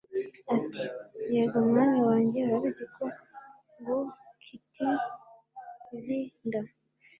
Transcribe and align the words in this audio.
ati: 0.55 0.85
"Yego 1.33 1.57
Mwami 1.67 1.99
wanjye 2.07 2.39
urabizi 2.43 2.83
ko 2.95 3.03
nguktlnda." 3.79 6.61